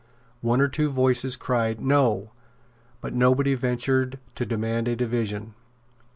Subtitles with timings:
[0.41, 2.31] One or two voices cried "No;"
[3.01, 5.53] but nobody ventured to demand a division.